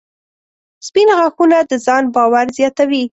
•سپین 0.87 1.07
غاښونه 1.17 1.57
د 1.69 1.71
ځان 1.85 2.03
باور 2.15 2.45
زیاتوي. 2.57 3.03